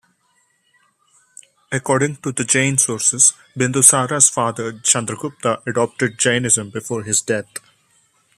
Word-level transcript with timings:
According 1.71 2.15
to 2.23 2.31
the 2.31 2.43
Jain 2.43 2.79
sources, 2.79 3.33
Bindusara's 3.55 4.29
father 4.29 4.71
Chandragupta 4.73 5.61
adopted 5.67 6.17
Jainism 6.17 6.71
before 6.71 7.03
his 7.03 7.21
death. 7.21 7.51